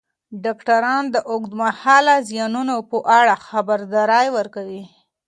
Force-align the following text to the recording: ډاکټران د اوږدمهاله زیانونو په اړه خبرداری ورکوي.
ډاکټران 0.43 1.03
د 1.13 1.15
اوږدمهاله 1.31 2.15
زیانونو 2.29 2.75
په 2.89 2.97
اړه 3.19 3.33
خبرداری 3.47 4.27
ورکوي. 4.37 4.83